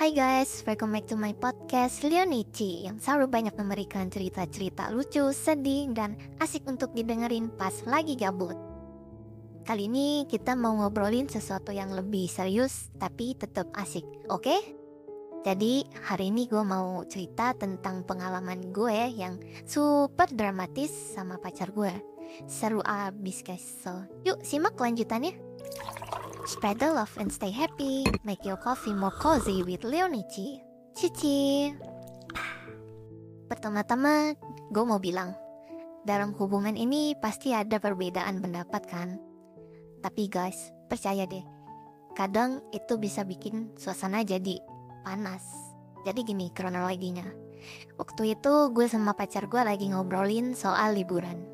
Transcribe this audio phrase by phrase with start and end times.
[0.00, 5.92] Hai guys, welcome back to my podcast Leonici Yang selalu banyak memberikan cerita-cerita lucu, sedih,
[5.92, 8.56] dan asik untuk didengerin pas lagi gabut
[9.68, 14.40] Kali ini kita mau ngobrolin sesuatu yang lebih serius tapi tetap asik, oke?
[14.40, 14.60] Okay?
[15.44, 19.36] Jadi hari ini gue mau cerita tentang pengalaman gue yang
[19.68, 21.92] super dramatis sama pacar gue
[22.48, 23.92] Seru abis guys, so
[24.24, 25.36] yuk simak lanjutannya
[26.48, 28.08] Spread the love and stay happy.
[28.24, 30.56] Make your coffee more cozy with Leonici.
[30.96, 31.68] Cici.
[33.50, 34.32] Pertama-tama,
[34.72, 35.36] gue mau bilang,
[36.06, 39.20] dalam hubungan ini pasti ada perbedaan pendapat kan?
[40.00, 41.44] Tapi guys, percaya deh,
[42.16, 44.62] kadang itu bisa bikin suasana jadi
[45.04, 45.44] panas.
[46.08, 47.26] Jadi gini kronologinya.
[48.00, 51.44] Waktu itu gue sama pacar gue lagi ngobrolin soal liburan.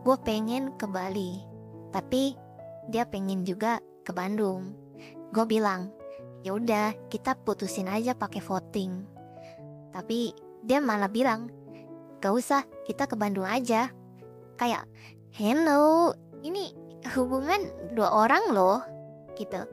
[0.00, 1.44] Gue pengen ke Bali,
[1.92, 2.32] tapi
[2.88, 4.76] dia pengen juga ke Bandung.
[5.32, 5.90] Gue bilang,
[6.44, 9.02] ya udah kita putusin aja pakai voting.
[9.90, 11.48] Tapi dia malah bilang,
[12.20, 13.88] gak usah kita ke Bandung aja.
[14.60, 14.86] Kayak,
[15.34, 16.12] hello,
[16.44, 16.76] ini
[17.16, 18.84] hubungan dua orang loh,
[19.34, 19.64] gitu.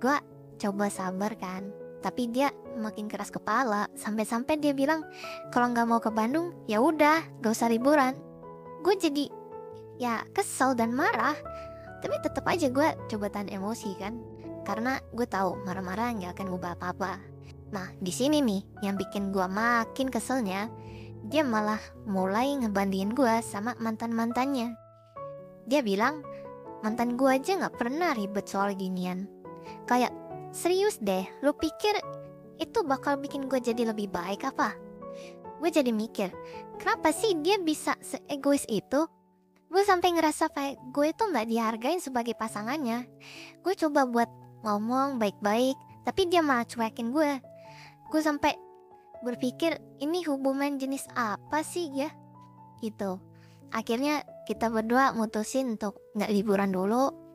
[0.00, 0.16] Gue
[0.56, 1.68] coba sabar kan,
[2.00, 5.02] tapi dia makin keras kepala sampai-sampai dia bilang
[5.50, 8.14] kalau nggak mau ke Bandung ya udah gak usah liburan
[8.84, 9.26] gue jadi
[9.96, 11.34] ya kesel dan marah
[12.06, 14.14] tapi tetap aja gue coba tahan emosi kan.
[14.62, 17.18] Karena gue tahu marah-marah nggak akan ngubah apa-apa.
[17.74, 20.70] Nah di sini nih yang bikin gue makin keselnya
[21.26, 24.78] dia malah mulai ngebandingin gue sama mantan mantannya
[25.66, 26.22] dia bilang
[26.86, 29.26] mantan gue aja nggak pernah ribet soal ginian.
[29.90, 30.14] Kayak
[30.54, 31.98] serius deh lu pikir
[32.62, 34.78] itu bakal bikin gue jadi lebih baik apa?
[35.58, 36.30] Gue jadi mikir
[36.78, 39.10] kenapa sih dia bisa seegois itu
[39.66, 43.04] gue sampai ngerasa kayak gue tuh nggak dihargain sebagai pasangannya.
[43.60, 44.30] Gue coba buat
[44.62, 47.42] ngomong baik-baik tapi dia malah cuekin gue
[48.06, 48.54] gue sampai
[49.26, 52.10] berpikir ini hubungan jenis apa sih ya?
[52.78, 53.18] Gitu.
[53.74, 57.26] Akhirnya kita berdua mutusin untuk nggak liburan dulu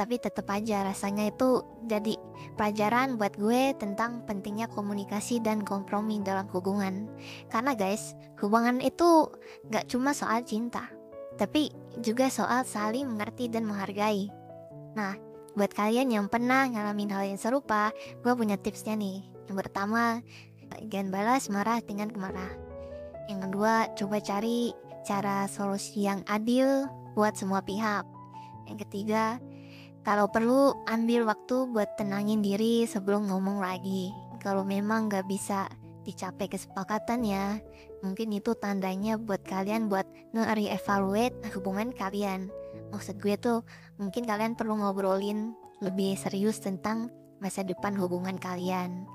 [0.00, 2.16] tapi tetap aja rasanya itu jadi
[2.56, 7.04] pelajaran buat gue tentang pentingnya komunikasi dan kompromi dalam hubungan.
[7.52, 9.28] Karena guys, hubungan itu
[9.68, 10.88] gak cuma soal cinta,
[11.40, 11.72] tapi
[12.04, 14.28] juga soal saling mengerti dan menghargai.
[14.92, 15.16] Nah,
[15.56, 19.24] buat kalian yang pernah ngalamin hal yang serupa, gue punya tipsnya nih.
[19.48, 20.20] Yang pertama,
[20.92, 22.52] jangan balas marah dengan kemarah.
[23.32, 24.76] Yang kedua, coba cari
[25.08, 26.84] cara solusi yang adil
[27.16, 28.04] buat semua pihak.
[28.68, 29.40] Yang ketiga,
[30.04, 34.12] kalau perlu, ambil waktu buat tenangin diri sebelum ngomong lagi.
[34.44, 35.68] Kalau memang gak bisa
[36.06, 37.60] dicapai kesepakatan ya,
[38.00, 42.48] mungkin itu tandanya buat kalian buat nge-reevaluate hubungan kalian.
[42.90, 43.60] Maksud gue tuh,
[44.00, 49.08] mungkin kalian perlu ngobrolin lebih serius tentang masa depan hubungan kalian.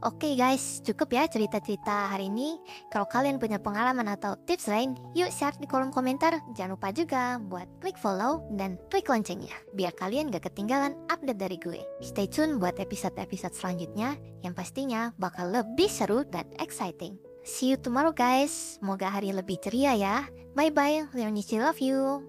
[0.00, 2.56] Oke okay guys, cukup ya cerita-cerita hari ini.
[2.88, 6.40] Kalau kalian punya pengalaman atau tips lain, yuk share di kolom komentar.
[6.56, 11.60] Jangan lupa juga buat klik follow dan klik loncengnya, biar kalian gak ketinggalan update dari
[11.60, 11.84] gue.
[12.00, 17.20] Stay tune buat episode-episode selanjutnya, yang pastinya bakal lebih seru dan exciting.
[17.44, 20.16] See you tomorrow guys, semoga hari lebih ceria ya.
[20.56, 22.24] Bye-bye, Leonici love you.